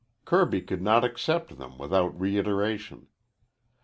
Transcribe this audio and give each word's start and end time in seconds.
Kirby 0.25 0.61
could 0.63 0.81
not 0.81 1.03
accept 1.03 1.59
them 1.59 1.77
without 1.77 2.19
reiteration. 2.19 3.05